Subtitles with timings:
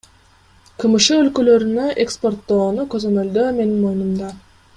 [0.83, 4.33] КМШ өлкөлөрүнө экспорттоону көзөмөлдөө менин моюнумда.